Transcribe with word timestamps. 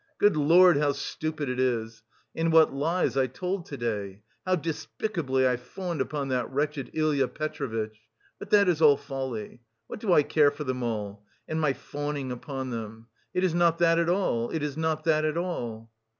Good 0.17 0.35
Lord, 0.35 0.77
how 0.77 0.93
stupid 0.93 1.47
it 1.47 1.59
is!... 1.59 2.01
And 2.33 2.51
what 2.51 2.73
lies 2.73 3.15
I 3.15 3.27
told 3.27 3.67
to 3.67 3.77
day! 3.77 4.23
How 4.47 4.55
despicably 4.55 5.47
I 5.47 5.57
fawned 5.57 6.01
upon 6.01 6.29
that 6.29 6.49
wretched 6.51 6.89
Ilya 6.95 7.27
Petrovitch! 7.27 7.99
But 8.39 8.49
that 8.49 8.67
is 8.67 8.81
all 8.81 8.97
folly! 8.97 9.61
What 9.85 9.99
do 9.99 10.11
I 10.11 10.23
care 10.23 10.49
for 10.49 10.63
them 10.63 10.81
all, 10.81 11.23
and 11.47 11.61
my 11.61 11.73
fawning 11.73 12.31
upon 12.31 12.71
them! 12.71 13.09
It 13.35 13.43
is 13.43 13.53
not 13.53 13.77
that 13.77 13.99
at 13.99 14.09
all! 14.09 14.49
It 14.49 14.63
is 14.63 14.75
not 14.75 15.03
that 15.03 15.23
at 15.23 15.37
all!" 15.37 15.91